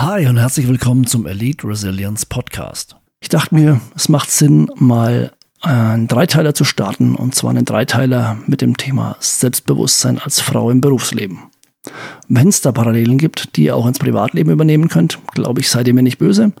Hi 0.00 0.28
und 0.28 0.36
herzlich 0.36 0.68
willkommen 0.68 1.08
zum 1.08 1.26
Elite 1.26 1.66
Resilience 1.66 2.24
Podcast. 2.24 2.94
Ich 3.18 3.30
dachte 3.30 3.52
mir, 3.52 3.80
es 3.96 4.08
macht 4.08 4.30
Sinn, 4.30 4.70
mal 4.76 5.32
einen 5.60 6.06
Dreiteiler 6.06 6.54
zu 6.54 6.62
starten 6.62 7.16
und 7.16 7.34
zwar 7.34 7.50
einen 7.50 7.64
Dreiteiler 7.64 8.38
mit 8.46 8.60
dem 8.60 8.76
Thema 8.76 9.16
Selbstbewusstsein 9.18 10.20
als 10.20 10.40
Frau 10.40 10.70
im 10.70 10.80
Berufsleben. 10.80 11.50
Wenn 12.28 12.46
es 12.46 12.60
da 12.60 12.70
Parallelen 12.70 13.18
gibt, 13.18 13.56
die 13.56 13.64
ihr 13.64 13.74
auch 13.74 13.88
ins 13.88 13.98
Privatleben 13.98 14.52
übernehmen 14.52 14.86
könnt, 14.86 15.18
glaube 15.34 15.62
ich, 15.62 15.68
seid 15.68 15.88
ihr 15.88 15.94
mir 15.94 16.04
nicht 16.04 16.18
böse. 16.18 16.52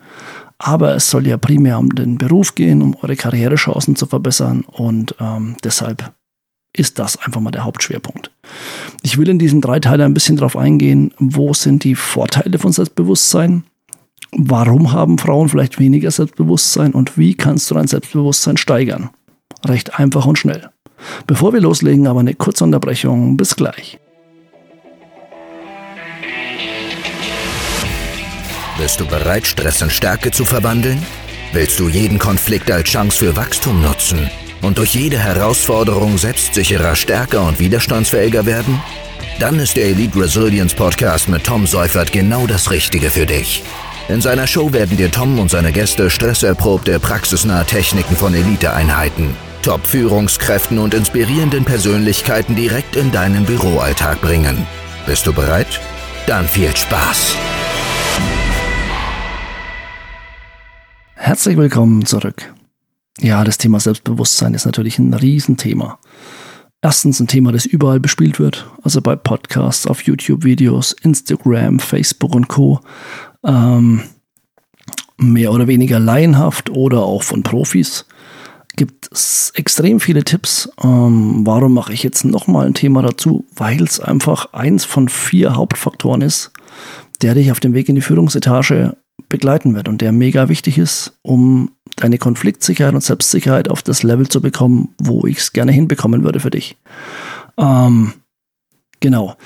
Aber 0.58 0.96
es 0.96 1.08
soll 1.08 1.28
ja 1.28 1.36
primär 1.36 1.78
um 1.78 1.90
den 1.90 2.18
Beruf 2.18 2.56
gehen, 2.56 2.82
um 2.82 2.96
eure 2.96 3.14
Karrierechancen 3.14 3.94
zu 3.94 4.06
verbessern 4.06 4.64
und 4.66 5.14
ähm, 5.20 5.54
deshalb 5.62 6.12
ist 6.78 6.98
das 6.98 7.16
einfach 7.16 7.40
mal 7.40 7.50
der 7.50 7.64
Hauptschwerpunkt. 7.64 8.30
Ich 9.02 9.18
will 9.18 9.28
in 9.28 9.38
diesem 9.38 9.60
Dreiteiler 9.60 10.04
ein 10.04 10.14
bisschen 10.14 10.36
darauf 10.36 10.56
eingehen, 10.56 11.12
wo 11.18 11.52
sind 11.54 11.84
die 11.84 11.94
Vorteile 11.94 12.58
von 12.58 12.72
Selbstbewusstsein, 12.72 13.64
warum 14.32 14.92
haben 14.92 15.18
Frauen 15.18 15.48
vielleicht 15.48 15.78
weniger 15.78 16.10
Selbstbewusstsein 16.10 16.92
und 16.92 17.18
wie 17.18 17.34
kannst 17.34 17.70
du 17.70 17.74
dein 17.74 17.88
Selbstbewusstsein 17.88 18.56
steigern. 18.56 19.10
Recht 19.64 19.98
einfach 19.98 20.26
und 20.26 20.38
schnell. 20.38 20.70
Bevor 21.26 21.52
wir 21.52 21.60
loslegen, 21.60 22.06
aber 22.06 22.20
eine 22.20 22.34
kurze 22.34 22.64
Unterbrechung. 22.64 23.36
Bis 23.36 23.56
gleich. 23.56 23.98
Bist 28.78 29.00
du 29.00 29.06
bereit, 29.06 29.46
Stress 29.46 29.82
in 29.82 29.90
Stärke 29.90 30.30
zu 30.30 30.44
verwandeln? 30.44 31.04
Willst 31.52 31.80
du 31.80 31.88
jeden 31.88 32.18
Konflikt 32.18 32.70
als 32.70 32.90
Chance 32.90 33.18
für 33.18 33.36
Wachstum 33.36 33.82
nutzen? 33.82 34.30
Und 34.62 34.78
durch 34.78 34.94
jede 34.94 35.18
Herausforderung 35.18 36.18
selbstsicherer, 36.18 36.96
stärker 36.96 37.42
und 37.42 37.58
widerstandsfähiger 37.58 38.46
werden? 38.46 38.80
Dann 39.38 39.60
ist 39.60 39.76
der 39.76 39.86
Elite 39.86 40.20
Resilience 40.20 40.74
Podcast 40.74 41.28
mit 41.28 41.44
Tom 41.44 41.66
Seufert 41.66 42.12
genau 42.12 42.46
das 42.46 42.70
Richtige 42.70 43.10
für 43.10 43.26
dich. 43.26 43.62
In 44.08 44.20
seiner 44.20 44.46
Show 44.46 44.72
werden 44.72 44.96
dir 44.96 45.10
Tom 45.10 45.38
und 45.38 45.50
seine 45.50 45.70
Gäste 45.70 46.10
stresserprobte, 46.10 46.98
praxisnahe 46.98 47.64
Techniken 47.66 48.16
von 48.16 48.34
Eliteeinheiten, 48.34 49.36
Top-Führungskräften 49.62 50.78
und 50.78 50.94
inspirierenden 50.94 51.64
Persönlichkeiten 51.64 52.56
direkt 52.56 52.96
in 52.96 53.12
deinen 53.12 53.44
Büroalltag 53.44 54.20
bringen. 54.20 54.66
Bist 55.06 55.26
du 55.26 55.32
bereit? 55.32 55.80
Dann 56.26 56.48
viel 56.48 56.74
Spaß! 56.74 57.36
Herzlich 61.14 61.58
willkommen 61.58 62.06
zurück. 62.06 62.54
Ja, 63.20 63.42
das 63.42 63.58
Thema 63.58 63.80
Selbstbewusstsein 63.80 64.54
ist 64.54 64.64
natürlich 64.64 64.98
ein 64.98 65.12
Riesenthema. 65.12 65.98
Erstens 66.80 67.18
ein 67.18 67.26
Thema, 67.26 67.50
das 67.50 67.66
überall 67.66 67.98
bespielt 67.98 68.38
wird, 68.38 68.70
also 68.82 69.02
bei 69.02 69.16
Podcasts, 69.16 69.86
auf 69.88 70.02
YouTube-Videos, 70.02 70.94
Instagram, 71.02 71.80
Facebook 71.80 72.34
und 72.36 72.46
Co. 72.46 72.80
Ähm, 73.44 74.02
mehr 75.16 75.52
oder 75.52 75.66
weniger 75.66 75.98
laienhaft 75.98 76.70
oder 76.70 77.02
auch 77.02 77.24
von 77.24 77.42
Profis. 77.42 78.06
Gibt 78.76 79.10
es 79.10 79.50
extrem 79.56 79.98
viele 79.98 80.22
Tipps. 80.22 80.70
Ähm, 80.80 81.44
warum 81.44 81.74
mache 81.74 81.92
ich 81.92 82.04
jetzt 82.04 82.24
nochmal 82.24 82.66
ein 82.66 82.74
Thema 82.74 83.02
dazu? 83.02 83.44
Weil 83.56 83.82
es 83.82 83.98
einfach 83.98 84.52
eins 84.52 84.84
von 84.84 85.08
vier 85.08 85.56
Hauptfaktoren 85.56 86.22
ist, 86.22 86.52
der 87.20 87.34
dich 87.34 87.50
auf 87.50 87.58
dem 87.58 87.74
Weg 87.74 87.88
in 87.88 87.96
die 87.96 88.02
Führungsetage 88.02 88.96
begleiten 89.28 89.74
wird 89.74 89.88
und 89.88 90.00
der 90.00 90.12
mega 90.12 90.48
wichtig 90.48 90.78
ist, 90.78 91.18
um 91.22 91.72
deine 92.00 92.18
Konfliktsicherheit 92.18 92.94
und 92.94 93.02
Selbstsicherheit 93.02 93.68
auf 93.68 93.82
das 93.82 94.02
Level 94.02 94.28
zu 94.28 94.40
bekommen, 94.40 94.94
wo 94.98 95.26
ich 95.26 95.38
es 95.38 95.52
gerne 95.52 95.72
hinbekommen 95.72 96.24
würde 96.24 96.40
für 96.40 96.50
dich. 96.50 96.76
Ähm, 97.56 98.12
genau. 99.00 99.36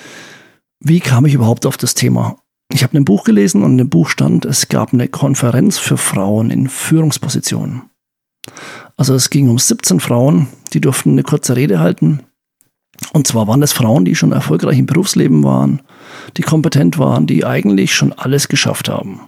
Wie 0.81 1.01
kam 1.01 1.27
ich 1.27 1.35
überhaupt 1.35 1.67
auf 1.67 1.77
das 1.77 1.95
Thema? 1.95 2.37
Ich 2.73 2.83
habe 2.83 2.97
ein 2.97 3.05
Buch 3.05 3.25
gelesen 3.25 3.63
und 3.63 3.73
in 3.73 3.79
dem 3.79 3.91
Buch 3.91 4.09
stand, 4.09 4.45
es 4.45 4.69
gab 4.69 4.93
eine 4.93 5.09
Konferenz 5.09 5.79
für 5.79 5.99
Frauen 5.99 6.51
in 6.51 6.69
Führungspositionen. 6.69 7.83
Also 8.97 9.15
es 9.15 9.31
ging 9.31 9.49
um 9.49 9.59
17 9.59 10.01
Frauen, 10.01 10.49
die 10.73 10.81
durften 10.81 11.11
eine 11.13 11.23
kurze 11.23 11.57
Rede 11.57 11.81
halten. 11.81 12.21
Und 13.13 13.27
zwar 13.27 13.47
waren 13.49 13.61
das 13.61 13.73
Frauen, 13.73 14.05
die 14.05 14.15
schon 14.15 14.33
erfolgreich 14.33 14.79
im 14.79 14.87
Berufsleben 14.87 15.43
waren, 15.45 15.83
die 16.37 16.43
kompetent 16.43 16.99
waren, 16.99 17.27
die 17.27 17.45
eigentlich 17.45 17.95
schon 17.95 18.13
alles 18.13 18.49
geschafft 18.49 18.89
haben. 18.89 19.21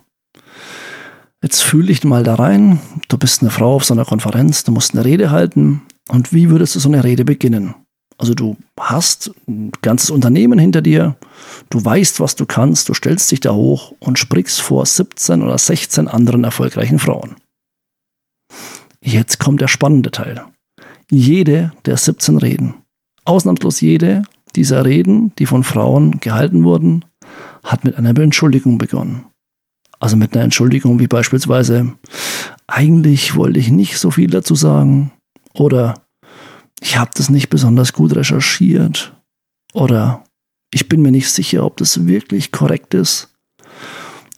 Jetzt 1.45 1.63
fühl 1.63 1.85
dich 1.85 2.03
mal 2.05 2.25
da 2.25 2.37
rein. 2.37 2.81
Du 3.09 3.19
bist 3.19 3.43
eine 3.43 3.51
Frau 3.51 3.75
auf 3.75 3.85
so 3.85 3.93
einer 3.93 4.07
Konferenz, 4.07 4.65
du 4.65 4.73
musst 4.73 4.95
eine 4.95 5.05
Rede 5.05 5.31
halten. 5.31 5.83
Und 6.09 6.33
wie 6.33 6.49
würdest 6.49 6.75
du 6.75 6.81
so 6.81 6.89
eine 6.89 7.05
Rede 7.05 7.27
beginnen? 7.27 7.75
Also 8.17 8.33
du 8.33 8.57
hast 8.81 9.31
ein 9.47 9.71
ganzes 9.83 10.09
Unternehmen 10.09 10.59
hinter 10.59 10.81
dir, 10.81 11.17
du 11.69 11.85
weißt, 11.85 12.19
was 12.19 12.35
du 12.35 12.47
kannst, 12.47 12.89
du 12.89 12.95
stellst 12.95 13.31
dich 13.31 13.41
da 13.41 13.53
hoch 13.53 13.93
und 14.01 14.19
sprichst 14.19 14.63
vor 14.63 14.87
17 14.87 15.43
oder 15.43 15.59
16 15.59 16.09
anderen 16.09 16.45
erfolgreichen 16.45 16.99
Frauen. 16.99 17.37
Jetzt 19.03 19.39
kommt 19.39 19.61
der 19.61 19.69
spannende 19.69 20.11
Teil. 20.11 20.47
Jede 21.11 21.73
der 21.85 21.99
17 21.99 22.39
Reden, 22.39 22.77
ausnahmslos 23.27 23.83
jede 23.83 24.23
dieser 24.57 24.87
Reden, 24.87 25.35
die 25.39 25.45
von 25.45 25.63
Frauen 25.63 26.21
gehalten 26.21 26.65
wurden, 26.65 27.05
hat 27.63 27.85
mit 27.85 27.99
einer 27.99 28.19
Entschuldigung 28.19 28.79
begonnen. 28.79 29.27
Also 30.05 30.19
mit 30.19 30.35
einer 30.35 30.45
Entschuldigung 30.45 30.99
wie 31.01 31.07
beispielsweise, 31.07 31.97
eigentlich 32.67 33.37
wollte 33.37 33.59
ich 33.59 33.71
nicht 33.71 33.97
so 33.97 34.11
viel 34.11 34.29
dazu 34.29 34.55
sagen 34.55 35.13
oder 35.55 36.05
ich 36.83 36.99
habe 36.99 37.11
das 37.15 37.31
nicht 37.31 37.49
besonders 37.49 37.95
gut 37.95 38.15
recherchiert 38.15 39.17
oder 39.73 40.23
ich 40.71 40.91
bin 40.91 41.01
mir 41.01 41.11
nicht 41.11 41.31
sicher, 41.31 41.65
ob 41.65 41.79
das 41.79 42.07
wirklich 42.07 42.53
korrekt 42.53 42.93
ist. 42.93 43.35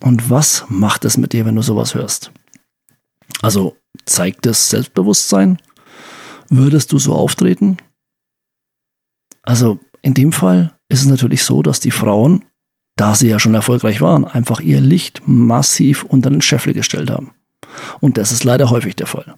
Und 0.01 0.31
was 0.31 0.65
macht 0.69 1.05
es 1.05 1.17
mit 1.17 1.33
dir, 1.33 1.45
wenn 1.45 1.57
du 1.57 1.63
sowas 1.63 1.97
hörst? 1.97 2.31
Also 3.43 3.77
zeigt 4.05 4.47
es 4.47 4.71
Selbstbewusstsein? 4.71 5.59
Würdest 6.49 6.93
du 6.93 7.01
so 7.01 7.13
auftreten? 7.13 7.79
Also 9.43 9.81
in 10.03 10.15
dem 10.15 10.31
Fall 10.31 10.79
ist 10.89 11.01
es 11.01 11.07
natürlich 11.07 11.43
so, 11.43 11.61
dass 11.61 11.81
die 11.81 11.91
Frauen 11.91 12.45
da 12.97 13.15
sie 13.15 13.29
ja 13.29 13.39
schon 13.39 13.55
erfolgreich 13.55 14.01
waren, 14.01 14.25
einfach 14.25 14.61
ihr 14.61 14.81
Licht 14.81 15.23
massiv 15.27 16.03
unter 16.05 16.31
den 16.31 16.41
Scheffel 16.41 16.73
gestellt 16.73 17.11
haben. 17.11 17.31
Und 18.01 18.17
das 18.17 18.33
ist 18.33 18.43
leider 18.43 18.71
häufig 18.71 18.97
der 18.97 19.07
Fall. 19.07 19.35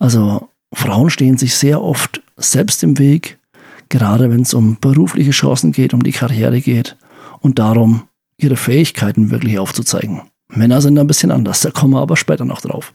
Also 0.00 0.48
Frauen 0.72 1.08
stehen 1.08 1.38
sich 1.38 1.54
sehr 1.54 1.80
oft 1.80 2.20
selbst 2.36 2.82
im 2.82 2.98
Weg, 2.98 3.38
gerade 3.88 4.30
wenn 4.30 4.42
es 4.42 4.54
um 4.54 4.76
berufliche 4.80 5.30
Chancen 5.30 5.70
geht, 5.70 5.94
um 5.94 6.02
die 6.02 6.12
Karriere 6.12 6.60
geht 6.60 6.96
und 7.40 7.60
darum, 7.60 8.08
ihre 8.36 8.56
Fähigkeiten 8.56 9.30
wirklich 9.30 9.58
aufzuzeigen. 9.60 10.22
Männer 10.48 10.80
sind 10.80 10.98
ein 10.98 11.06
bisschen 11.06 11.30
anders, 11.30 11.60
da 11.60 11.70
kommen 11.70 11.94
wir 11.94 12.00
aber 12.00 12.16
später 12.16 12.44
noch 12.44 12.60
drauf. 12.60 12.92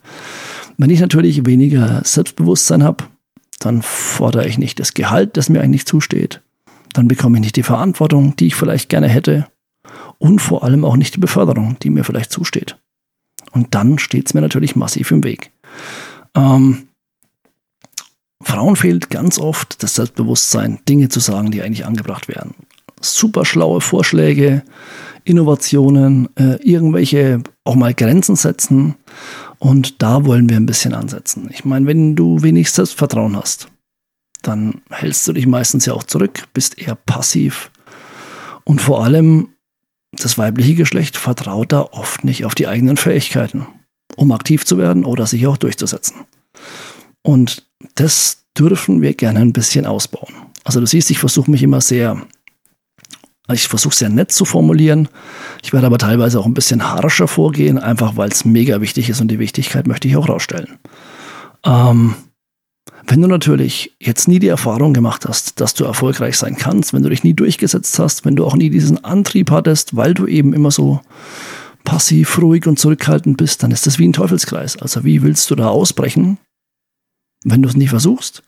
Wenn 0.77 0.89
ich 0.89 0.99
natürlich 0.99 1.45
weniger 1.45 2.01
Selbstbewusstsein 2.03 2.83
habe, 2.83 3.05
dann 3.59 3.81
fordere 3.81 4.47
ich 4.47 4.57
nicht 4.57 4.79
das 4.79 4.93
Gehalt, 4.93 5.37
das 5.37 5.49
mir 5.49 5.61
eigentlich 5.61 5.85
zusteht. 5.85 6.41
Dann 6.93 7.07
bekomme 7.07 7.37
ich 7.37 7.43
nicht 7.43 7.55
die 7.55 7.63
Verantwortung, 7.63 8.35
die 8.35 8.47
ich 8.47 8.55
vielleicht 8.55 8.89
gerne 8.89 9.07
hätte 9.07 9.47
und 10.19 10.39
vor 10.39 10.63
allem 10.63 10.85
auch 10.85 10.95
nicht 10.95 11.15
die 11.15 11.19
Beförderung, 11.19 11.77
die 11.81 11.89
mir 11.89 12.03
vielleicht 12.03 12.31
zusteht. 12.31 12.77
Und 13.51 13.73
dann 13.73 13.97
steht 13.97 14.27
es 14.27 14.33
mir 14.33 14.41
natürlich 14.41 14.75
massiv 14.75 15.09
im 15.11 15.23
Weg. 15.23 15.51
Ähm, 16.35 16.89
Frauen 18.41 18.75
fehlt 18.75 19.09
ganz 19.09 19.39
oft 19.39 19.81
das 19.83 19.95
Selbstbewusstsein, 19.95 20.79
Dinge 20.87 21.09
zu 21.09 21.19
sagen, 21.19 21.51
die 21.51 21.61
eigentlich 21.61 21.85
angebracht 21.85 22.27
werden. 22.27 22.53
Super 23.01 23.45
schlaue 23.45 23.81
Vorschläge, 23.81 24.63
Innovationen, 25.23 26.29
äh, 26.35 26.55
irgendwelche 26.61 27.41
auch 27.63 27.75
mal 27.75 27.93
Grenzen 27.93 28.35
setzen. 28.35 28.95
Und 29.57 30.01
da 30.01 30.25
wollen 30.25 30.49
wir 30.49 30.57
ein 30.57 30.65
bisschen 30.65 30.93
ansetzen. 30.93 31.49
Ich 31.51 31.65
meine, 31.65 31.85
wenn 31.85 32.15
du 32.15 32.41
wenig 32.41 32.71
Selbstvertrauen 32.71 33.35
hast, 33.35 33.67
dann 34.41 34.81
hältst 34.89 35.27
du 35.27 35.33
dich 35.33 35.47
meistens 35.47 35.85
ja 35.85 35.93
auch 35.93 36.03
zurück, 36.03 36.47
bist 36.53 36.79
eher 36.79 36.95
passiv. 36.95 37.71
Und 38.63 38.81
vor 38.81 39.03
allem 39.03 39.49
das 40.11 40.37
weibliche 40.37 40.75
Geschlecht 40.75 41.17
vertraut 41.17 41.71
da 41.71 41.81
oft 41.81 42.23
nicht 42.23 42.45
auf 42.45 42.55
die 42.55 42.67
eigenen 42.67 42.97
Fähigkeiten, 42.97 43.67
um 44.15 44.31
aktiv 44.31 44.65
zu 44.65 44.77
werden 44.77 45.05
oder 45.05 45.25
sich 45.25 45.45
auch 45.47 45.57
durchzusetzen. 45.57 46.15
Und 47.21 47.67
das 47.95 48.43
dürfen 48.57 49.01
wir 49.01 49.13
gerne 49.13 49.39
ein 49.39 49.53
bisschen 49.53 49.85
ausbauen. 49.85 50.33
Also 50.63 50.79
du 50.79 50.85
siehst, 50.85 51.11
ich 51.11 51.19
versuche 51.19 51.51
mich 51.51 51.63
immer 51.63 51.81
sehr, 51.81 52.21
ich 53.51 53.67
versuche 53.67 53.95
sehr 53.95 54.09
nett 54.09 54.31
zu 54.31 54.45
formulieren. 54.45 55.07
Ich 55.63 55.73
werde 55.73 55.87
aber 55.87 55.97
teilweise 55.97 56.39
auch 56.39 56.45
ein 56.45 56.53
bisschen 56.53 56.83
harscher 56.83 57.27
vorgehen, 57.27 57.77
einfach 57.77 58.17
weil 58.17 58.29
es 58.29 58.45
mega 58.45 58.81
wichtig 58.81 59.09
ist 59.09 59.21
und 59.21 59.29
die 59.29 59.39
Wichtigkeit 59.39 59.87
möchte 59.87 60.07
ich 60.07 60.17
auch 60.17 60.27
rausstellen. 60.27 60.79
Ähm, 61.63 62.15
wenn 63.09 63.21
du 63.23 63.27
natürlich 63.27 63.95
jetzt 63.99 64.27
nie 64.27 64.37
die 64.37 64.47
Erfahrung 64.47 64.93
gemacht 64.93 65.25
hast, 65.27 65.59
dass 65.59 65.73
du 65.73 65.83
erfolgreich 65.83 66.37
sein 66.37 66.55
kannst, 66.55 66.93
wenn 66.93 67.01
du 67.01 67.09
dich 67.09 67.23
nie 67.23 67.33
durchgesetzt 67.33 67.97
hast, 67.97 68.23
wenn 68.23 68.35
du 68.35 68.45
auch 68.45 68.55
nie 68.55 68.69
diesen 68.69 69.03
Antrieb 69.03 69.49
hattest, 69.49 69.95
weil 69.95 70.13
du 70.13 70.27
eben 70.27 70.53
immer 70.53 70.69
so 70.69 71.01
passiv, 71.83 72.37
ruhig 72.37 72.67
und 72.67 72.77
zurückhaltend 72.77 73.37
bist, 73.37 73.63
dann 73.63 73.71
ist 73.71 73.87
das 73.87 73.97
wie 73.97 74.07
ein 74.07 74.13
Teufelskreis. 74.13 74.77
Also 74.77 75.03
wie 75.03 75.23
willst 75.23 75.49
du 75.49 75.55
da 75.55 75.69
ausbrechen, 75.69 76.37
wenn 77.43 77.63
du 77.63 77.69
es 77.69 77.75
nie 77.75 77.87
versuchst? 77.87 78.43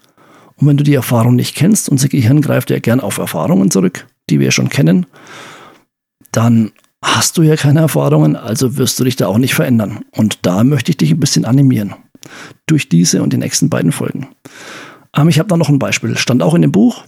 Und 0.58 0.68
wenn 0.68 0.78
du 0.78 0.84
die 0.84 0.94
Erfahrung 0.94 1.36
nicht 1.36 1.56
kennst, 1.56 1.90
unser 1.90 2.08
Gehirn 2.08 2.42
greift 2.42 2.70
ja 2.70 2.78
gern 2.78 3.00
auf 3.00 3.18
Erfahrungen 3.18 3.72
zurück, 3.72 4.06
die 4.30 4.40
wir 4.40 4.52
schon 4.52 4.70
kennen, 4.70 5.08
dann 6.32 6.72
hast 7.04 7.36
du 7.40 7.42
ja 7.42 7.56
keine 7.56 7.80
Erfahrungen, 7.80 8.36
also 8.36 8.78
wirst 8.78 9.00
du 9.00 9.06
dich 9.06 9.16
da 9.16 9.26
auch 9.26 9.40
nicht 9.40 9.56
verändern. 9.56 10.06
Und 10.12 10.46
da 10.46 10.64
möchte 10.64 10.92
ich 10.92 10.98
dich 10.98 11.10
ein 11.10 11.20
bisschen 11.20 11.46
animieren. 11.46 11.96
Durch 12.66 12.90
diese 12.90 13.22
und 13.22 13.34
die 13.34 13.38
nächsten 13.38 13.70
beiden 13.70 13.92
Folgen. 13.92 14.30
Ähm, 15.16 15.30
ich 15.30 15.40
habe 15.40 15.50
da 15.50 15.58
noch 15.58 15.70
ein 15.70 15.80
Beispiel. 15.80 16.18
Stand 16.18 16.44
auch 16.44 16.54
in 16.54 16.62
dem 16.62 16.72
Buch. 16.72 17.04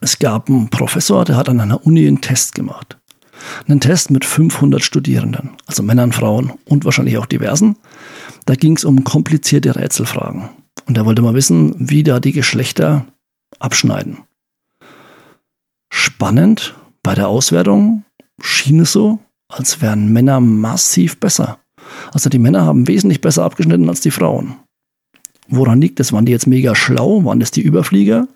Es 0.00 0.18
gab 0.18 0.48
einen 0.48 0.68
Professor, 0.70 1.24
der 1.24 1.36
hat 1.36 1.48
an 1.48 1.60
einer 1.60 1.84
Uni 1.86 2.06
einen 2.06 2.20
Test 2.20 2.54
gemacht. 2.54 2.98
Einen 3.66 3.80
Test 3.80 4.10
mit 4.10 4.24
500 4.24 4.82
Studierenden, 4.82 5.50
also 5.66 5.82
Männern, 5.82 6.12
Frauen 6.12 6.52
und 6.64 6.84
wahrscheinlich 6.84 7.18
auch 7.18 7.26
diversen. 7.26 7.76
Da 8.46 8.54
ging 8.54 8.76
es 8.76 8.84
um 8.84 9.04
komplizierte 9.04 9.76
Rätselfragen. 9.76 10.48
Und 10.86 10.96
er 10.96 11.04
wollte 11.04 11.22
mal 11.22 11.34
wissen, 11.34 11.74
wie 11.78 12.02
da 12.02 12.20
die 12.20 12.32
Geschlechter 12.32 13.06
abschneiden. 13.58 14.18
Spannend, 15.90 16.74
bei 17.02 17.14
der 17.14 17.28
Auswertung 17.28 18.04
schien 18.40 18.80
es 18.80 18.92
so, 18.92 19.20
als 19.48 19.80
wären 19.80 20.12
Männer 20.12 20.40
massiv 20.40 21.18
besser. 21.18 21.58
Also 22.12 22.30
die 22.30 22.38
Männer 22.38 22.64
haben 22.64 22.88
wesentlich 22.88 23.20
besser 23.20 23.44
abgeschnitten 23.44 23.88
als 23.88 24.00
die 24.00 24.10
Frauen. 24.10 24.56
Woran 25.48 25.80
liegt 25.80 26.00
das? 26.00 26.12
Waren 26.12 26.26
die 26.26 26.32
jetzt 26.32 26.46
mega 26.46 26.74
schlau? 26.74 27.24
Waren 27.24 27.40
das 27.40 27.50
die 27.50 27.62
Überflieger? 27.62 28.28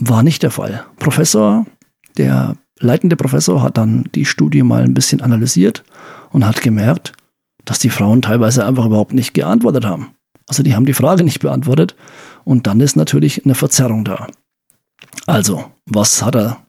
War 0.00 0.22
nicht 0.22 0.42
der 0.42 0.50
Fall. 0.50 0.84
Professor, 0.98 1.66
der 2.16 2.56
leitende 2.78 3.16
Professor 3.16 3.62
hat 3.62 3.76
dann 3.76 4.08
die 4.14 4.24
Studie 4.24 4.62
mal 4.62 4.84
ein 4.84 4.94
bisschen 4.94 5.20
analysiert 5.20 5.84
und 6.30 6.46
hat 6.46 6.62
gemerkt, 6.62 7.12
dass 7.64 7.78
die 7.80 7.90
Frauen 7.90 8.22
teilweise 8.22 8.64
einfach 8.64 8.86
überhaupt 8.86 9.12
nicht 9.12 9.34
geantwortet 9.34 9.84
haben. 9.84 10.14
Also 10.46 10.62
die 10.62 10.74
haben 10.74 10.86
die 10.86 10.94
Frage 10.94 11.24
nicht 11.24 11.40
beantwortet 11.40 11.96
und 12.44 12.66
dann 12.66 12.80
ist 12.80 12.96
natürlich 12.96 13.44
eine 13.44 13.54
Verzerrung 13.54 14.04
da. 14.04 14.28
Also, 15.26 15.70
was 15.84 16.22
hat 16.22 16.36
er 16.36 16.64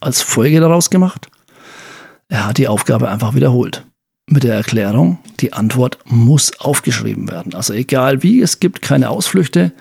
als 0.00 0.22
Folge 0.22 0.60
daraus 0.60 0.90
gemacht? 0.90 1.28
Er 2.28 2.46
hat 2.46 2.58
die 2.58 2.68
Aufgabe 2.68 3.10
einfach 3.10 3.34
wiederholt. 3.34 3.86
Mit 4.26 4.42
der 4.42 4.54
Erklärung, 4.54 5.18
die 5.40 5.52
Antwort 5.52 5.98
muss 6.06 6.58
aufgeschrieben 6.58 7.30
werden. 7.30 7.54
Also 7.54 7.74
egal 7.74 8.22
wie, 8.22 8.40
es 8.40 8.58
gibt 8.58 8.80
keine 8.80 9.10
Ausflüchte. 9.10 9.72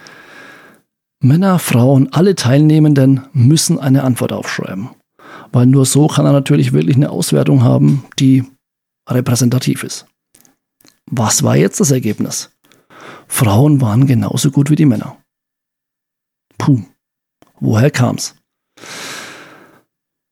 Männer, 1.21 1.59
Frauen, 1.59 2.11
alle 2.11 2.35
Teilnehmenden 2.35 3.21
müssen 3.31 3.79
eine 3.79 4.03
Antwort 4.03 4.33
aufschreiben. 4.33 4.89
Weil 5.53 5.67
nur 5.67 5.85
so 5.85 6.07
kann 6.07 6.25
er 6.25 6.33
natürlich 6.33 6.73
wirklich 6.73 6.97
eine 6.97 7.09
Auswertung 7.09 7.63
haben, 7.63 8.03
die 8.19 8.43
repräsentativ 9.09 9.83
ist. 9.83 10.05
Was 11.09 11.43
war 11.43 11.55
jetzt 11.55 11.79
das 11.79 11.91
Ergebnis? 11.91 12.51
Frauen 13.27 13.79
waren 13.79 14.07
genauso 14.07 14.51
gut 14.51 14.69
wie 14.69 14.75
die 14.75 14.85
Männer. 14.85 15.17
Puh, 16.57 16.81
woher 17.59 17.91
kam's? 17.91 18.35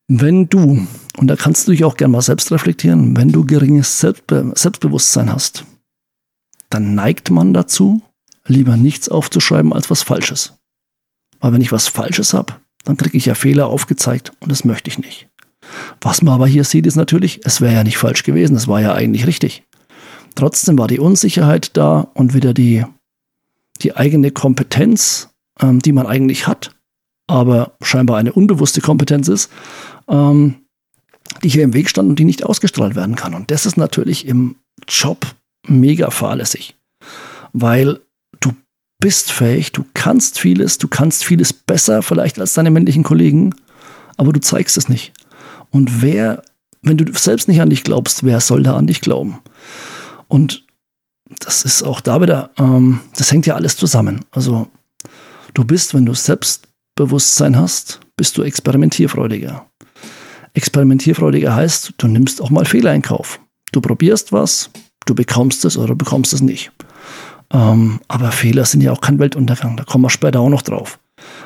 Wenn 0.08 0.50
du, 0.50 0.86
und 1.18 1.28
da 1.28 1.36
kannst 1.36 1.68
du 1.68 1.72
dich 1.72 1.84
auch 1.84 1.98
gerne 1.98 2.14
mal 2.14 2.22
selbst 2.22 2.52
reflektieren, 2.52 3.18
wenn 3.18 3.32
du 3.32 3.46
geringes 3.46 4.00
Selbstbe 4.00 4.52
Selbstbewusstsein 4.56 5.32
hast, 5.32 5.66
dann 6.70 6.96
neigt 6.96 7.30
man 7.30 7.54
dazu, 7.54 8.02
lieber 8.48 8.78
nichts 8.78 9.10
aufzuschreiben 9.10 9.74
als 9.74 9.90
was 9.90 10.04
Falsches. 10.04 10.54
Weil 11.40 11.54
wenn 11.54 11.62
ich 11.62 11.72
was 11.72 11.88
Falsches 11.88 12.34
habe, 12.34 12.56
dann 12.86 12.98
kriege 12.98 13.18
ich 13.18 13.26
ja 13.26 13.36
Fehler 13.36 13.68
aufgezeigt 13.68 14.32
und 14.40 14.52
das 14.52 14.66
möchte 14.66 14.90
ich 14.90 14.98
nicht. 14.98 15.28
Was 16.00 16.22
man 16.22 16.34
aber 16.34 16.48
hier 16.48 16.64
sieht, 16.64 16.88
ist 16.88 16.96
natürlich, 16.96 17.42
es 17.44 17.62
wäre 17.62 17.74
ja 17.74 17.84
nicht 17.84 17.98
falsch 17.98 18.24
gewesen, 18.24 18.56
es 18.56 18.68
war 18.68 18.82
ja 18.82 18.94
eigentlich 18.94 19.28
richtig. 19.28 19.64
Trotzdem 20.36 20.78
war 20.78 20.88
die 20.88 21.00
Unsicherheit 21.00 21.76
da 21.78 22.08
und 22.14 22.34
wieder 22.34 22.54
die, 22.54 22.86
die 23.82 23.96
eigene 23.96 24.32
Kompetenz, 24.32 25.30
ähm, 25.60 25.80
die 25.80 25.92
man 25.92 26.08
eigentlich 26.08 26.48
hat, 26.48 26.72
aber 27.28 27.74
scheinbar 27.82 28.18
eine 28.18 28.34
unbewusste 28.34 28.82
Kompetenz 28.82 29.28
ist, 29.28 29.52
ähm, 30.08 30.61
die 31.44 31.50
hier 31.50 31.64
im 31.64 31.74
Weg 31.74 31.90
stand 31.90 32.10
und 32.10 32.20
die 32.20 32.26
nicht 32.26 32.46
ausgestrahlt 32.46 32.96
werden 32.96 33.16
kann. 33.16 33.34
Und 33.34 33.52
das 33.52 33.66
ist 33.66 33.78
natürlich 33.78 34.28
im 34.28 34.56
Job 34.88 35.26
mega 35.68 36.10
fahrlässig, 36.10 36.76
weil 37.54 38.00
du 38.40 38.54
bist 39.00 39.32
fähig, 39.32 39.72
du 39.72 39.86
kannst 39.94 40.40
vieles, 40.40 40.78
du 40.78 40.88
kannst 40.88 41.24
vieles 41.24 41.54
besser 41.54 42.02
vielleicht 42.02 42.40
als 42.40 42.54
deine 42.54 42.72
männlichen 42.72 43.04
Kollegen, 43.04 43.54
aber 44.18 44.34
du 44.34 44.40
zeigst 44.40 44.78
es 44.78 44.90
nicht. 44.90 45.14
Und 45.70 46.02
wer, 46.02 46.44
wenn 46.82 46.98
du 46.98 47.12
selbst 47.14 47.48
nicht 47.48 47.62
an 47.62 47.70
dich 47.70 47.84
glaubst, 47.84 48.24
wer 48.24 48.40
soll 48.40 48.64
da 48.64 48.76
an 48.76 48.88
dich 48.88 49.02
glauben? 49.02 49.40
Und 50.28 50.66
das 51.40 51.64
ist 51.64 51.84
auch 51.84 52.02
da 52.02 52.22
wieder, 52.22 52.52
ähm, 52.58 53.00
das 53.16 53.32
hängt 53.32 53.46
ja 53.46 53.56
alles 53.56 53.78
zusammen. 53.78 54.26
Also 54.32 54.68
du 55.54 55.64
bist, 55.64 55.94
wenn 55.94 56.06
du 56.06 56.14
Selbstbewusstsein 56.14 57.58
hast, 57.58 58.02
bist 58.18 58.38
du 58.38 58.44
experimentierfreudiger. 58.44 59.66
Experimentierfreudiger 60.54 61.56
heißt, 61.56 61.94
du 61.98 62.08
nimmst 62.08 62.42
auch 62.42 62.50
mal 62.50 62.66
Fehler 62.66 62.94
in 62.94 63.02
Kauf. 63.02 63.40
Du 63.72 63.82
probierst 63.82 64.32
was, 64.32 64.70
du 65.06 65.16
bekommst 65.16 65.66
es 65.66 65.78
oder 65.78 65.96
bekommst 65.96 66.34
es 66.34 66.42
nicht. 66.42 66.72
Ähm, 67.54 68.00
aber 68.08 68.32
Fehler 68.32 68.66
sind 68.66 68.82
ja 68.82 68.92
auch 68.92 69.02
kein 69.02 69.20
Weltuntergang, 69.20 69.78
da 69.78 69.84
kommen 69.84 70.04
wir 70.04 70.10
später 70.10 70.40
auch 70.40 70.50
noch 70.50 70.62
drauf. 70.62 71.00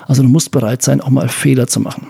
Also 0.07 0.21
du 0.21 0.29
musst 0.29 0.51
bereit 0.51 0.81
sein, 0.81 1.01
auch 1.01 1.09
mal 1.09 1.29
Fehler 1.29 1.67
zu 1.67 1.79
machen. 1.79 2.07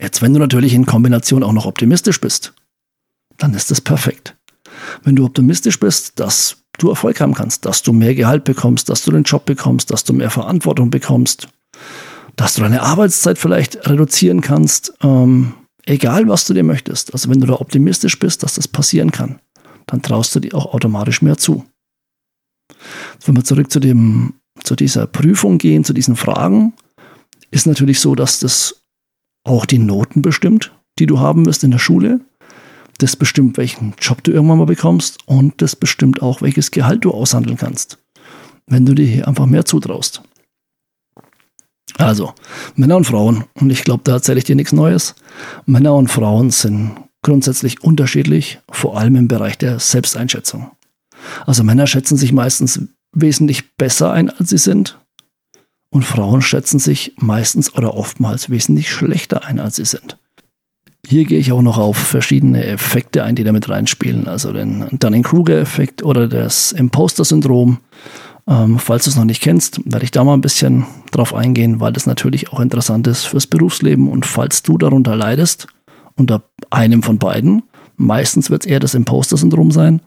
Jetzt, 0.00 0.22
wenn 0.22 0.32
du 0.32 0.38
natürlich 0.38 0.74
in 0.74 0.86
Kombination 0.86 1.42
auch 1.42 1.52
noch 1.52 1.66
optimistisch 1.66 2.20
bist, 2.20 2.54
dann 3.36 3.54
ist 3.54 3.70
das 3.70 3.80
perfekt 3.80 4.36
wenn 5.04 5.16
du 5.16 5.24
optimistisch 5.24 5.78
bist, 5.78 6.18
dass 6.20 6.58
du 6.78 6.90
Erfolg 6.90 7.20
haben 7.20 7.34
kannst, 7.34 7.64
dass 7.64 7.82
du 7.82 7.92
mehr 7.92 8.14
Gehalt 8.14 8.44
bekommst, 8.44 8.88
dass 8.88 9.02
du 9.02 9.10
den 9.10 9.24
Job 9.24 9.44
bekommst, 9.46 9.90
dass 9.90 10.04
du 10.04 10.12
mehr 10.12 10.30
Verantwortung 10.30 10.90
bekommst, 10.90 11.48
dass 12.36 12.54
du 12.54 12.62
deine 12.62 12.82
Arbeitszeit 12.82 13.38
vielleicht 13.38 13.88
reduzieren 13.88 14.40
kannst, 14.40 14.94
ähm, 15.02 15.54
egal 15.88 16.28
was 16.28 16.46
du 16.46 16.54
dir 16.54 16.64
möchtest. 16.64 17.12
Also 17.12 17.30
wenn 17.30 17.40
du 17.40 17.46
da 17.46 17.54
optimistisch 17.54 18.18
bist, 18.18 18.42
dass 18.42 18.54
das 18.54 18.68
passieren 18.68 19.10
kann, 19.10 19.40
dann 19.86 20.02
traust 20.02 20.34
du 20.34 20.40
dir 20.40 20.54
auch 20.54 20.74
automatisch 20.74 21.22
mehr 21.22 21.38
zu. 21.38 21.64
Wenn 23.24 23.36
wir 23.36 23.44
zurück 23.44 23.70
zu, 23.70 23.80
dem, 23.80 24.34
zu 24.62 24.76
dieser 24.76 25.06
Prüfung 25.06 25.58
gehen, 25.58 25.84
zu 25.84 25.94
diesen 25.94 26.16
Fragen, 26.16 26.74
ist 27.50 27.66
natürlich 27.66 28.00
so, 28.00 28.14
dass 28.14 28.38
das 28.38 28.82
auch 29.44 29.64
die 29.64 29.78
Noten 29.78 30.20
bestimmt, 30.20 30.72
die 30.98 31.06
du 31.06 31.18
haben 31.18 31.46
wirst 31.46 31.64
in 31.64 31.70
der 31.70 31.78
Schule. 31.78 32.20
Das 32.98 33.16
bestimmt, 33.16 33.56
welchen 33.56 33.94
Job 33.98 34.22
du 34.24 34.32
irgendwann 34.32 34.58
mal 34.58 34.66
bekommst 34.66 35.18
und 35.26 35.62
das 35.62 35.74
bestimmt 35.76 36.20
auch, 36.20 36.42
welches 36.42 36.70
Gehalt 36.70 37.04
du 37.04 37.12
aushandeln 37.12 37.56
kannst, 37.56 37.98
wenn 38.66 38.84
du 38.84 38.94
dir 38.94 39.06
hier 39.06 39.28
einfach 39.28 39.46
mehr 39.46 39.64
zutraust. 39.64 40.22
Also, 41.96 42.34
Männer 42.76 42.96
und 42.96 43.06
Frauen, 43.06 43.44
und 43.54 43.70
ich 43.70 43.82
glaube, 43.82 44.02
da 44.04 44.12
erzähle 44.12 44.38
ich 44.38 44.44
dir 44.44 44.56
nichts 44.56 44.72
Neues. 44.72 45.14
Männer 45.66 45.94
und 45.94 46.08
Frauen 46.08 46.50
sind 46.50 46.96
grundsätzlich 47.22 47.82
unterschiedlich, 47.82 48.60
vor 48.70 48.98
allem 48.98 49.16
im 49.16 49.28
Bereich 49.28 49.58
der 49.58 49.78
Selbsteinschätzung. 49.78 50.70
Also 51.46 51.64
Männer 51.64 51.86
schätzen 51.86 52.16
sich 52.16 52.32
meistens 52.32 52.80
wesentlich 53.12 53.76
besser 53.76 54.12
ein, 54.12 54.30
als 54.30 54.50
sie 54.50 54.58
sind. 54.58 54.98
Und 55.90 56.04
Frauen 56.04 56.42
schätzen 56.42 56.78
sich 56.78 57.14
meistens 57.16 57.74
oder 57.74 57.94
oftmals 57.94 58.50
wesentlich 58.50 58.90
schlechter 58.90 59.44
ein, 59.44 59.58
als 59.58 59.76
sie 59.76 59.86
sind. 59.86 60.18
Hier 61.06 61.24
gehe 61.24 61.38
ich 61.38 61.52
auch 61.52 61.62
noch 61.62 61.78
auf 61.78 61.96
verschiedene 61.96 62.64
Effekte 62.66 63.24
ein, 63.24 63.34
die 63.34 63.44
damit 63.44 63.68
reinspielen. 63.68 64.28
Also 64.28 64.52
den 64.52 64.86
Dunning-Kruger-Effekt 64.92 66.02
oder 66.02 66.28
das 66.28 66.72
Imposter-Syndrom. 66.72 67.78
Ähm, 68.48 68.78
falls 68.78 69.04
du 69.04 69.10
es 69.10 69.16
noch 69.16 69.24
nicht 69.24 69.42
kennst, 69.42 69.80
werde 69.84 70.04
ich 70.04 70.10
da 70.10 70.24
mal 70.24 70.32
ein 70.32 70.40
bisschen 70.40 70.86
drauf 71.10 71.34
eingehen, 71.34 71.80
weil 71.80 71.92
das 71.92 72.06
natürlich 72.06 72.50
auch 72.50 72.60
interessant 72.60 73.06
ist 73.06 73.26
fürs 73.26 73.46
Berufsleben. 73.46 74.08
Und 74.08 74.24
falls 74.24 74.62
du 74.62 74.78
darunter 74.78 75.14
leidest, 75.14 75.66
unter 76.16 76.42
einem 76.70 77.02
von 77.02 77.18
beiden, 77.18 77.62
meistens 77.96 78.48
wird 78.48 78.64
es 78.64 78.70
eher 78.70 78.80
das 78.80 78.94
Imposter-Syndrom 78.94 79.70
sein, 79.70 80.00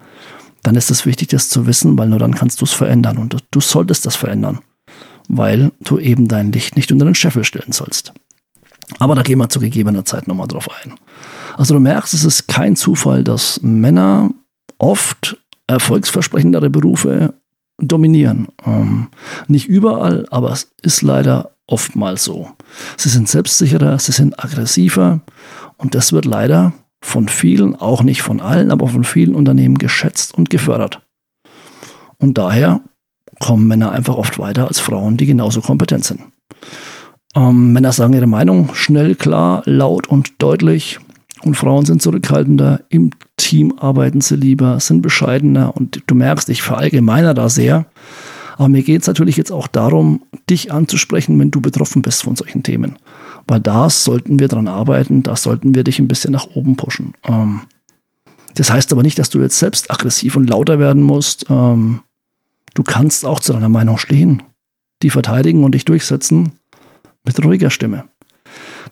dann 0.63 0.75
ist 0.75 0.89
es 0.89 1.05
wichtig, 1.05 1.29
das 1.29 1.49
zu 1.49 1.67
wissen, 1.67 1.97
weil 1.97 2.09
nur 2.09 2.19
dann 2.19 2.35
kannst 2.35 2.61
du 2.61 2.65
es 2.65 2.73
verändern. 2.73 3.17
Und 3.17 3.37
du 3.51 3.61
solltest 3.61 4.05
das 4.05 4.15
verändern, 4.15 4.59
weil 5.27 5.71
du 5.81 5.99
eben 5.99 6.27
dein 6.27 6.51
Licht 6.51 6.75
nicht 6.75 6.91
unter 6.91 7.05
den 7.05 7.15
Scheffel 7.15 7.43
stellen 7.43 7.71
sollst. 7.71 8.11
Aber 8.99 9.15
da 9.15 9.21
gehen 9.21 9.37
wir 9.37 9.49
zu 9.49 9.59
gegebener 9.59 10.03
Zeit 10.03 10.27
nochmal 10.27 10.47
drauf 10.47 10.67
ein. 10.83 10.95
Also 11.57 11.75
du 11.75 11.79
merkst, 11.79 12.13
es 12.13 12.25
ist 12.25 12.47
kein 12.47 12.75
Zufall, 12.75 13.23
dass 13.23 13.61
Männer 13.61 14.31
oft 14.79 15.37
erfolgsversprechendere 15.67 16.69
Berufe 16.69 17.35
dominieren. 17.81 18.47
Ähm, 18.65 19.07
nicht 19.47 19.67
überall, 19.67 20.25
aber 20.29 20.51
es 20.51 20.71
ist 20.81 21.01
leider 21.01 21.51
oftmals 21.67 22.23
so. 22.23 22.49
Sie 22.97 23.09
sind 23.09 23.27
selbstsicherer, 23.27 23.97
sie 23.99 24.11
sind 24.11 24.43
aggressiver 24.43 25.21
und 25.77 25.95
das 25.95 26.13
wird 26.13 26.25
leider 26.25 26.73
von 27.03 27.27
vielen, 27.27 27.75
auch 27.75 28.03
nicht 28.03 28.21
von 28.21 28.39
allen, 28.39 28.71
aber 28.71 28.87
von 28.87 29.03
vielen 29.03 29.35
Unternehmen 29.35 29.77
geschätzt 29.77 30.35
und 30.35 30.49
gefördert. 30.49 31.01
Und 32.17 32.37
daher 32.37 32.81
kommen 33.39 33.67
Männer 33.67 33.91
einfach 33.91 34.15
oft 34.15 34.37
weiter 34.37 34.67
als 34.67 34.79
Frauen, 34.79 35.17
die 35.17 35.25
genauso 35.25 35.61
kompetent 35.61 36.05
sind. 36.05 36.21
Ähm, 37.35 37.73
Männer 37.73 37.91
sagen 37.91 38.13
ihre 38.13 38.27
Meinung 38.27 38.75
schnell, 38.75 39.15
klar, 39.15 39.63
laut 39.65 40.07
und 40.07 40.33
deutlich. 40.41 40.99
Und 41.43 41.55
Frauen 41.55 41.85
sind 41.85 42.01
zurückhaltender. 42.01 42.81
Im 42.89 43.11
Team 43.37 43.73
arbeiten 43.77 44.21
sie 44.21 44.35
lieber, 44.35 44.79
sind 44.79 45.01
bescheidener. 45.01 45.75
Und 45.75 46.03
du 46.07 46.15
merkst, 46.15 46.49
ich 46.49 46.61
verallgemeiner 46.61 47.33
da 47.33 47.49
sehr. 47.49 47.85
Aber 48.57 48.69
mir 48.69 48.83
geht 48.83 49.01
es 49.01 49.07
natürlich 49.07 49.37
jetzt 49.37 49.51
auch 49.51 49.67
darum, 49.67 50.23
dich 50.49 50.71
anzusprechen, 50.71 51.39
wenn 51.39 51.49
du 51.49 51.61
betroffen 51.61 52.01
bist 52.03 52.23
von 52.23 52.35
solchen 52.35 52.61
Themen. 52.61 52.97
Weil 53.47 53.59
da 53.59 53.89
sollten 53.89 54.39
wir 54.39 54.47
dran 54.47 54.67
arbeiten, 54.67 55.23
da 55.23 55.35
sollten 55.35 55.73
wir 55.73 55.83
dich 55.83 55.97
ein 55.97 56.07
bisschen 56.07 56.31
nach 56.31 56.47
oben 56.53 56.75
pushen. 56.75 57.13
Ähm, 57.23 57.61
das 58.55 58.71
heißt 58.71 58.91
aber 58.91 59.01
nicht, 59.01 59.17
dass 59.17 59.29
du 59.29 59.39
jetzt 59.39 59.57
selbst 59.57 59.89
aggressiv 59.89 60.35
und 60.35 60.47
lauter 60.47 60.77
werden 60.77 61.01
musst. 61.01 61.45
Ähm, 61.49 62.01
du 62.73 62.83
kannst 62.83 63.25
auch 63.25 63.39
zu 63.39 63.53
deiner 63.53 63.69
Meinung 63.69 63.97
stehen, 63.97 64.43
die 65.01 65.09
verteidigen 65.09 65.63
und 65.63 65.73
dich 65.73 65.85
durchsetzen 65.85 66.51
mit 67.25 67.43
ruhiger 67.43 67.69
Stimme. 67.69 68.10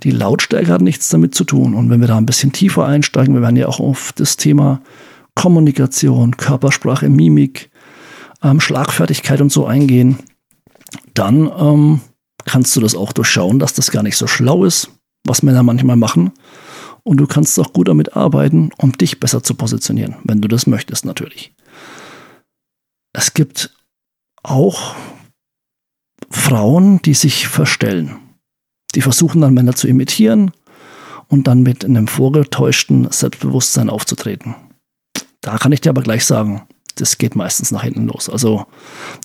Die 0.04 0.12
Lautstärke 0.12 0.72
hat 0.72 0.82
nichts 0.82 1.10
damit 1.10 1.36
zu 1.36 1.44
tun. 1.44 1.74
Und 1.74 1.90
wenn 1.90 2.02
wir 2.02 2.08
da 2.08 2.18
ein 2.18 2.26
bisschen 2.26 2.52
tiefer 2.52 2.86
einsteigen, 2.86 3.34
wir 3.34 3.42
werden 3.42 3.56
ja 3.56 3.68
auch 3.68 3.80
auf 3.80 4.14
das 4.14 4.38
Thema 4.38 4.82
Kommunikation, 5.36 6.38
Körpersprache, 6.38 7.10
Mimik, 7.10 7.70
ähm, 8.44 8.60
Schlagfertigkeit 8.60 9.42
und 9.42 9.52
so 9.52 9.66
eingehen, 9.66 10.20
dann 11.14 11.52
ähm, 11.58 12.02
kannst 12.46 12.76
du 12.76 12.82
das 12.82 12.96
auch 12.96 13.14
durchschauen, 13.14 13.60
dass 13.60 13.74
das 13.74 13.92
gar 13.92 14.04
nicht 14.04 14.18
so 14.18 14.28
schlau 14.28 14.64
ist, 14.64 14.90
was 15.26 15.44
Männer 15.44 15.64
manchmal 15.64 15.96
machen. 15.96 16.32
Und 17.04 17.18
du 17.18 17.28
kannst 17.28 17.60
auch 17.60 17.74
gut 17.74 17.88
damit 17.88 18.16
arbeiten, 18.16 18.72
um 18.78 18.92
dich 18.92 19.20
besser 19.20 19.42
zu 19.42 19.56
positionieren, 19.56 20.16
wenn 20.24 20.42
du 20.42 20.48
das 20.48 20.68
möchtest 20.68 21.06
natürlich. 21.06 21.54
Es 23.14 23.34
gibt 23.34 23.76
auch 24.44 24.96
Frauen, 26.30 27.02
die 27.02 27.14
sich 27.14 27.48
verstellen. 27.48 28.18
Die 28.96 29.02
versuchen 29.02 29.42
dann 29.42 29.54
Männer 29.54 29.76
zu 29.76 29.88
imitieren 29.88 30.52
und 31.28 31.48
dann 31.48 31.62
mit 31.62 31.86
einem 31.86 32.08
vorgetäuschten 32.08 33.08
Selbstbewusstsein 33.12 33.90
aufzutreten. 33.90 34.56
Da 35.42 35.58
kann 35.58 35.72
ich 35.72 35.82
dir 35.82 35.92
aber 35.92 36.02
gleich 36.02 36.26
sagen, 36.26 36.64
das 36.96 37.18
geht 37.18 37.36
meistens 37.36 37.72
nach 37.72 37.84
hinten 37.84 38.08
los. 38.08 38.30
Also 38.30 38.66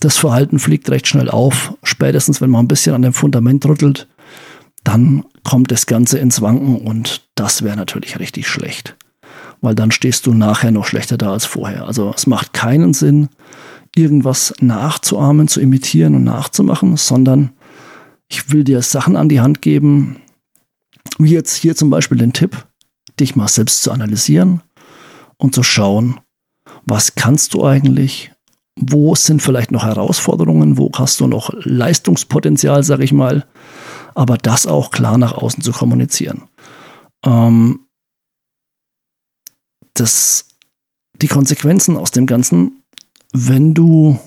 das 0.00 0.16
Verhalten 0.16 0.58
fliegt 0.58 0.88
recht 0.90 1.06
schnell 1.06 1.28
auf. 1.28 1.74
Spätestens, 1.82 2.40
wenn 2.40 2.50
man 2.50 2.64
ein 2.64 2.68
bisschen 2.68 2.94
an 2.94 3.02
dem 3.02 3.12
Fundament 3.12 3.66
rüttelt, 3.66 4.06
dann 4.84 5.24
kommt 5.42 5.70
das 5.70 5.86
Ganze 5.86 6.18
ins 6.18 6.40
Wanken 6.40 6.76
und 6.76 7.22
das 7.34 7.62
wäre 7.62 7.76
natürlich 7.76 8.18
richtig 8.18 8.46
schlecht. 8.46 8.96
Weil 9.60 9.74
dann 9.74 9.90
stehst 9.90 10.26
du 10.26 10.34
nachher 10.34 10.70
noch 10.70 10.84
schlechter 10.84 11.16
da 11.16 11.32
als 11.32 11.46
vorher. 11.46 11.86
Also 11.86 12.12
es 12.14 12.26
macht 12.26 12.52
keinen 12.52 12.92
Sinn, 12.92 13.30
irgendwas 13.96 14.54
nachzuahmen, 14.60 15.48
zu 15.48 15.60
imitieren 15.60 16.14
und 16.14 16.24
nachzumachen, 16.24 16.96
sondern 16.96 17.50
ich 18.28 18.50
will 18.50 18.64
dir 18.64 18.82
Sachen 18.82 19.16
an 19.16 19.28
die 19.28 19.40
Hand 19.40 19.62
geben, 19.62 20.16
wie 21.18 21.32
jetzt 21.32 21.54
hier 21.54 21.76
zum 21.76 21.90
Beispiel 21.90 22.18
den 22.18 22.32
Tipp, 22.32 22.66
dich 23.20 23.36
mal 23.36 23.48
selbst 23.48 23.82
zu 23.82 23.92
analysieren 23.92 24.62
und 25.36 25.54
zu 25.54 25.62
schauen, 25.62 26.20
was 26.84 27.14
kannst 27.14 27.54
du 27.54 27.64
eigentlich, 27.64 28.32
wo 28.76 29.14
sind 29.14 29.42
vielleicht 29.42 29.70
noch 29.70 29.84
Herausforderungen, 29.84 30.78
wo 30.78 30.90
hast 30.94 31.20
du 31.20 31.26
noch 31.26 31.50
Leistungspotenzial, 31.64 32.82
sag 32.82 33.00
ich 33.00 33.12
mal, 33.12 33.46
aber 34.14 34.36
das 34.36 34.66
auch 34.66 34.90
klar 34.90 35.18
nach 35.18 35.32
außen 35.32 35.62
zu 35.62 35.72
kommunizieren. 35.72 36.48
Ähm, 37.24 37.80
das, 39.94 40.48
die 41.20 41.28
Konsequenzen 41.28 41.96
aus 41.96 42.10
dem 42.10 42.26
Ganzen, 42.26 42.82
wenn 43.32 43.74
du 43.74 44.18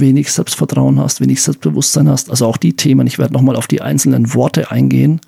wenig 0.00 0.32
Selbstvertrauen 0.32 1.00
hast, 1.00 1.20
wenig 1.20 1.42
Selbstbewusstsein 1.42 2.08
hast, 2.08 2.30
also 2.30 2.46
auch 2.46 2.56
die 2.56 2.74
Themen, 2.74 3.06
ich 3.06 3.18
werde 3.18 3.34
nochmal 3.34 3.56
auf 3.56 3.66
die 3.66 3.80
einzelnen 3.80 4.34
Worte 4.34 4.70
eingehen, 4.70 5.20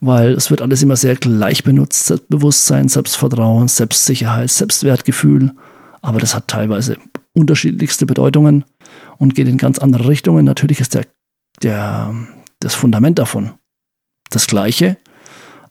weil 0.00 0.32
es 0.32 0.50
wird 0.50 0.62
alles 0.62 0.82
immer 0.82 0.96
sehr 0.96 1.16
gleich 1.16 1.64
benutzt. 1.64 2.06
Selbstbewusstsein, 2.06 2.88
Selbstvertrauen, 2.88 3.68
Selbstsicherheit, 3.68 4.50
Selbstwertgefühl. 4.50 5.52
Aber 6.02 6.20
das 6.20 6.34
hat 6.34 6.48
teilweise 6.48 6.98
unterschiedlichste 7.32 8.06
Bedeutungen 8.06 8.64
und 9.18 9.34
geht 9.34 9.48
in 9.48 9.58
ganz 9.58 9.78
andere 9.78 10.08
Richtungen. 10.08 10.44
Natürlich 10.44 10.80
ist 10.80 10.94
der, 10.94 11.06
der, 11.62 12.14
das 12.60 12.74
Fundament 12.74 13.18
davon 13.18 13.52
das 14.30 14.46
gleiche, 14.46 14.96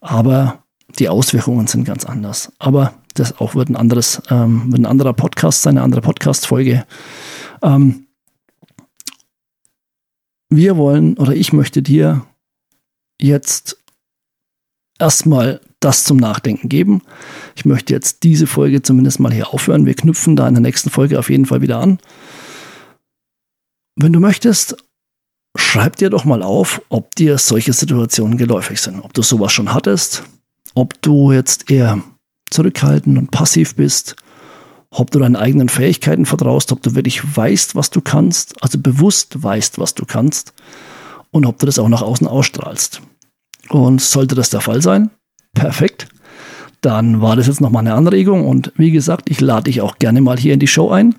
aber 0.01 0.63
die 0.99 1.09
Auswirkungen 1.09 1.67
sind 1.67 1.85
ganz 1.85 2.05
anders. 2.05 2.51
Aber 2.59 2.93
das 3.15 3.39
auch 3.39 3.55
wird 3.55 3.69
ein 3.69 3.75
anderes, 3.75 4.21
ähm, 4.29 4.71
wird 4.71 4.81
ein 4.81 4.85
anderer 4.85 5.13
Podcast 5.13 5.61
sein, 5.61 5.77
eine 5.77 5.83
andere 5.83 6.01
Podcast-Folge. 6.01 6.85
Ähm, 7.65 8.05
wir 10.49 10.77
wollen 10.77 11.17
oder 11.17 11.33
ich 11.33 11.51
möchte 11.51 11.81
dir 11.81 12.25
jetzt 13.19 13.77
erstmal 14.99 15.59
das 15.79 16.03
zum 16.03 16.17
Nachdenken 16.17 16.69
geben. 16.69 17.01
Ich 17.55 17.65
möchte 17.65 17.93
jetzt 17.93 18.23
diese 18.23 18.47
Folge 18.47 18.81
zumindest 18.81 19.19
mal 19.19 19.33
hier 19.33 19.53
aufhören. 19.53 19.85
Wir 19.85 19.95
knüpfen 19.95 20.35
da 20.35 20.47
in 20.47 20.53
der 20.53 20.61
nächsten 20.61 20.89
Folge 20.89 21.19
auf 21.19 21.29
jeden 21.29 21.45
Fall 21.45 21.61
wieder 21.61 21.79
an. 21.79 21.99
Wenn 23.95 24.13
du 24.13 24.19
möchtest, 24.19 24.77
schreib 25.57 25.95
dir 25.95 26.09
doch 26.09 26.25
mal 26.25 26.43
auf, 26.43 26.81
ob 26.89 27.15
dir 27.15 27.37
solche 27.37 27.73
Situationen 27.73 28.37
geläufig 28.37 28.79
sind. 28.79 29.01
Ob 29.01 29.13
du 29.13 29.23
sowas 29.23 29.51
schon 29.51 29.73
hattest, 29.73 30.23
ob 30.75 31.01
du 31.01 31.31
jetzt 31.31 31.71
eher 31.71 32.01
zurückhaltend 32.51 33.17
und 33.17 33.31
passiv 33.31 33.75
bist, 33.75 34.15
ob 34.97 35.11
du 35.11 35.19
deinen 35.19 35.35
eigenen 35.35 35.69
Fähigkeiten 35.69 36.25
vertraust, 36.25 36.71
ob 36.71 36.81
du 36.81 36.95
wirklich 36.95 37.35
weißt, 37.35 37.75
was 37.75 37.89
du 37.89 38.01
kannst, 38.01 38.61
also 38.63 38.79
bewusst 38.79 39.43
weißt, 39.43 39.77
was 39.77 39.93
du 39.93 40.05
kannst 40.05 40.53
und 41.31 41.45
ob 41.45 41.59
du 41.59 41.65
das 41.65 41.79
auch 41.79 41.89
nach 41.89 42.01
außen 42.01 42.27
ausstrahlst. 42.27 43.01
Und 43.69 44.01
sollte 44.01 44.35
das 44.35 44.51
der 44.51 44.61
Fall 44.61 44.81
sein, 44.81 45.09
perfekt. 45.53 46.07
Dann 46.81 47.21
war 47.21 47.35
das 47.35 47.47
jetzt 47.47 47.61
nochmal 47.61 47.81
eine 47.81 47.95
Anregung 47.95 48.47
und 48.47 48.71
wie 48.77 48.91
gesagt, 48.91 49.29
ich 49.29 49.41
lade 49.41 49.65
dich 49.65 49.81
auch 49.81 49.97
gerne 49.97 50.21
mal 50.21 50.37
hier 50.37 50.53
in 50.53 50.59
die 50.59 50.67
Show 50.67 50.89
ein. 50.91 51.15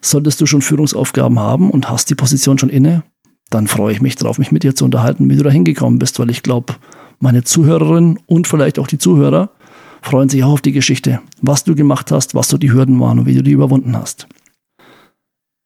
Solltest 0.00 0.40
du 0.40 0.46
schon 0.46 0.62
Führungsaufgaben 0.62 1.38
haben 1.38 1.70
und 1.70 1.88
hast 1.88 2.10
die 2.10 2.16
Position 2.16 2.58
schon 2.58 2.70
inne, 2.70 3.04
dann 3.50 3.68
freue 3.68 3.92
ich 3.92 4.00
mich 4.00 4.16
darauf, 4.16 4.38
mich 4.38 4.50
mit 4.50 4.64
dir 4.64 4.74
zu 4.74 4.84
unterhalten, 4.84 5.30
wie 5.30 5.36
du 5.36 5.44
da 5.44 5.50
hingekommen 5.50 5.98
bist, 5.98 6.18
weil 6.18 6.30
ich 6.30 6.42
glaube, 6.42 6.74
meine 7.20 7.44
Zuhörerinnen 7.44 8.18
und 8.26 8.48
vielleicht 8.48 8.80
auch 8.80 8.88
die 8.88 8.98
Zuhörer 8.98 9.50
freuen 10.02 10.28
sich 10.28 10.44
auch 10.44 10.52
auf 10.52 10.60
die 10.60 10.72
Geschichte, 10.72 11.20
was 11.40 11.64
du 11.64 11.74
gemacht 11.74 12.10
hast, 12.10 12.34
was 12.34 12.48
so 12.48 12.58
die 12.58 12.72
Hürden 12.72 13.00
waren 13.00 13.20
und 13.20 13.26
wie 13.26 13.34
du 13.34 13.42
die 13.42 13.52
überwunden 13.52 13.96
hast. 13.96 14.26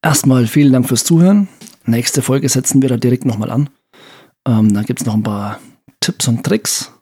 Erstmal 0.03 0.47
vielen 0.47 0.73
Dank 0.73 0.87
fürs 0.87 1.05
Zuhören. 1.05 1.49
Nächste 1.85 2.23
Folge 2.23 2.49
setzen 2.49 2.83
wir 2.83 2.89
da 2.89 2.97
direkt 2.97 3.25
nochmal 3.25 3.51
an. 3.51 3.71
Ähm, 4.47 4.73
da 4.73 4.83
gibt 4.83 5.01
es 5.01 5.07
noch 5.07 5.15
ein 5.15 5.23
paar 5.23 5.59
Tipps 6.01 6.29
und 6.29 6.45
Tricks, 6.45 6.93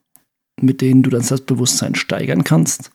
mit 0.60 0.80
denen 0.80 1.02
du 1.02 1.10
dein 1.10 1.20
Selbstbewusstsein 1.20 1.94
steigern 1.94 2.44
kannst. 2.44 2.90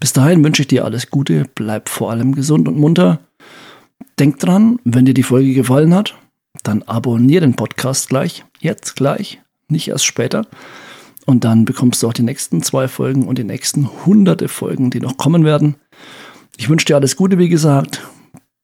Bis 0.00 0.12
dahin 0.12 0.42
wünsche 0.42 0.62
ich 0.62 0.68
dir 0.68 0.84
alles 0.84 1.10
Gute, 1.10 1.44
bleib 1.54 1.88
vor 1.88 2.10
allem 2.10 2.34
gesund 2.34 2.66
und 2.68 2.78
munter. 2.78 3.20
Denk 4.18 4.38
dran, 4.38 4.78
wenn 4.84 5.04
dir 5.04 5.14
die 5.14 5.22
Folge 5.22 5.54
gefallen 5.54 5.94
hat, 5.94 6.14
dann 6.62 6.82
abonniere 6.82 7.42
den 7.42 7.56
Podcast 7.56 8.08
gleich, 8.08 8.44
jetzt 8.60 8.96
gleich, 8.96 9.40
nicht 9.68 9.88
erst 9.88 10.04
später. 10.04 10.46
Und 11.26 11.44
dann 11.44 11.64
bekommst 11.64 12.02
du 12.02 12.08
auch 12.08 12.12
die 12.12 12.22
nächsten 12.22 12.62
zwei 12.62 12.88
Folgen 12.88 13.26
und 13.26 13.38
die 13.38 13.44
nächsten 13.44 13.88
hunderte 14.04 14.48
Folgen, 14.48 14.90
die 14.90 15.00
noch 15.00 15.16
kommen 15.16 15.44
werden. 15.44 15.76
Ich 16.56 16.68
wünsche 16.68 16.86
dir 16.86 16.96
alles 16.96 17.16
Gute, 17.16 17.38
wie 17.38 17.48
gesagt. 17.48 18.02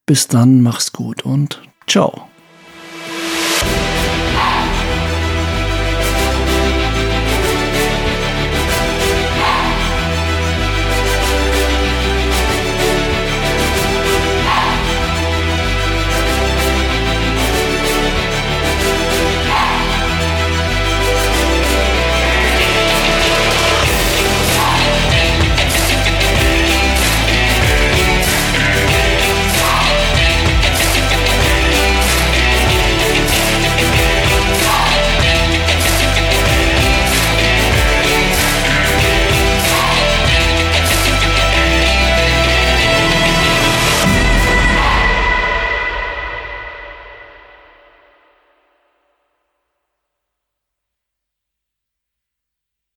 Bis 0.06 0.28
dann, 0.28 0.62
mach's 0.62 0.92
gut 0.92 1.24
und 1.24 1.62
ciao. 1.86 2.29